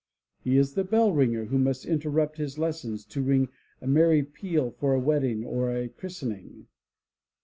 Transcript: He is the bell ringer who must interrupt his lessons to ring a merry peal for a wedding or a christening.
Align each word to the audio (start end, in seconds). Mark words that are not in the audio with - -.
He 0.43 0.57
is 0.57 0.73
the 0.73 0.83
bell 0.83 1.11
ringer 1.11 1.45
who 1.45 1.59
must 1.59 1.85
interrupt 1.85 2.37
his 2.37 2.57
lessons 2.57 3.05
to 3.05 3.21
ring 3.21 3.49
a 3.81 3.85
merry 3.85 4.23
peal 4.23 4.71
for 4.71 4.95
a 4.95 4.99
wedding 4.99 5.45
or 5.45 5.69
a 5.69 5.89
christening. 5.89 6.65